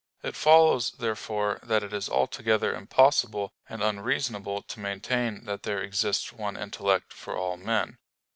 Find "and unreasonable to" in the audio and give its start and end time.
3.69-4.79